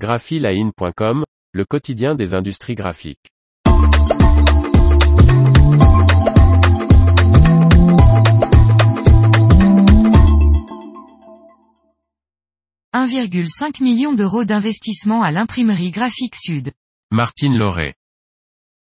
[0.00, 3.28] graphiline.com, le quotidien des industries graphiques.
[12.94, 16.72] «1,5 million d'euros d'investissement à l'imprimerie graphique sud.
[17.10, 17.92] Martine Lauré.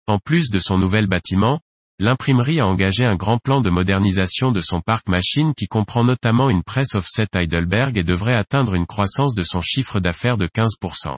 [0.08, 1.60] En plus de son nouvel bâtiment,
[2.00, 6.49] l'imprimerie a engagé un grand plan de modernisation de son parc machine qui comprend notamment
[6.49, 11.16] une presse offset Heidelberg et devrait atteindre une croissance de son chiffre d'affaires de 15%.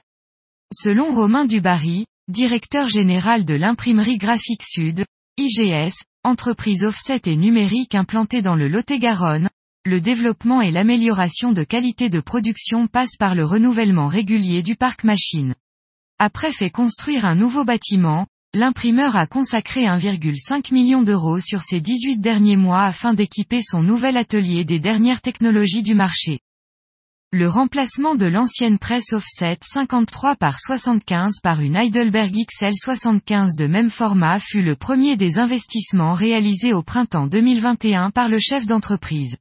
[0.74, 5.04] Selon Romain Dubarry, directeur général de l'imprimerie graphique sud,
[5.38, 9.48] IGS, entreprise offset et numérique implantée dans le Lot-et-Garonne,
[9.84, 15.04] le développement et l'amélioration de qualité de production passent par le renouvellement régulier du parc
[15.04, 15.54] machine.
[16.18, 22.18] Après fait construire un nouveau bâtiment, L'imprimeur a consacré 1,5 million d'euros sur ces 18
[22.18, 26.40] derniers mois afin d'équiper son nouvel atelier des dernières technologies du marché.
[27.32, 33.66] Le remplacement de l'ancienne presse offset 53 par 75 par une Heidelberg XL 75 de
[33.66, 39.38] même format fut le premier des investissements réalisés au printemps 2021 par le chef d'entreprise.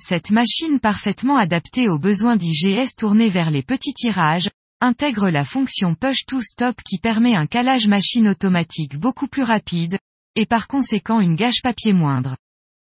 [0.00, 4.48] Cette machine parfaitement adaptée aux besoins d'IGS tournée vers les petits tirages,
[4.80, 9.98] intègre la fonction push to stop qui permet un calage machine automatique beaucoup plus rapide,
[10.36, 12.36] et par conséquent une gâche papier moindre.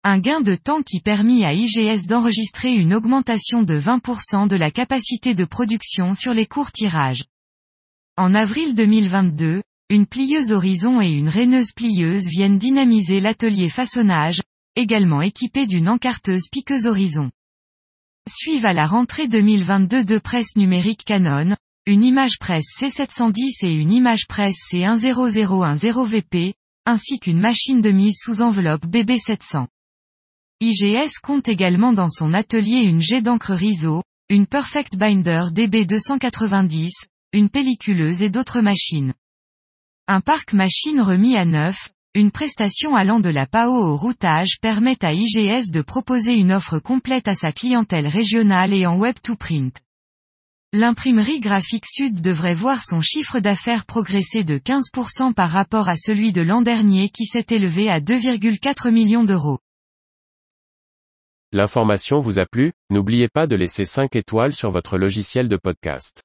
[0.04, 4.72] Un gain de temps qui permit à IGS d'enregistrer une augmentation de 20% de la
[4.72, 7.24] capacité de production sur les courts tirages.
[8.18, 14.42] En avril 2022, une plieuse horizon et une raineuse plieuse viennent dynamiser l'atelier façonnage,
[14.76, 17.32] également équipé d'une encarteuse piqueuse horizon.
[18.30, 21.56] Suivent à la rentrée 2022 deux presses numériques Canon,
[21.90, 26.54] une image presse C710 et une image presse C10010VP,
[26.86, 29.66] ainsi qu'une machine de mise sous enveloppe BB700.
[30.62, 36.90] IGS compte également dans son atelier une jet d'encre Riso, une Perfect Binder DB290,
[37.34, 39.16] une pelliculeuse et d'autres machines.
[40.08, 45.04] Un parc machine remis à neuf, une prestation allant de la PAO au routage permet
[45.04, 49.36] à IGS de proposer une offre complète à sa clientèle régionale et en web to
[49.36, 49.82] print.
[50.72, 56.32] L'imprimerie graphique sud devrait voir son chiffre d'affaires progresser de 15% par rapport à celui
[56.32, 59.58] de l'an dernier qui s'est élevé à 2,4 millions d'euros.
[61.52, 66.22] L'information vous a plu, n'oubliez pas de laisser 5 étoiles sur votre logiciel de podcast.